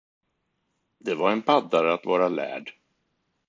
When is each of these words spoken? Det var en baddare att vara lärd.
Det 0.99 1.13
var 1.15 1.31
en 1.31 1.41
baddare 1.41 1.93
att 1.93 2.05
vara 2.05 2.29
lärd. 2.29 2.73